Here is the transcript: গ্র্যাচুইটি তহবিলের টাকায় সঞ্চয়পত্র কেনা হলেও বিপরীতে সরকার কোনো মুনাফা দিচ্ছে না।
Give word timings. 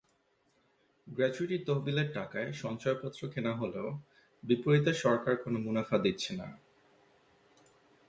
গ্র্যাচুইটি 1.07 1.57
তহবিলের 1.67 2.09
টাকায় 2.13 2.49
সঞ্চয়পত্র 2.53 3.21
কেনা 3.27 3.53
হলেও 3.55 3.87
বিপরীতে 4.43 4.91
সরকার 5.03 5.33
কোনো 5.37 5.57
মুনাফা 5.59 5.97
দিচ্ছে 5.97 6.31
না। 6.35 6.47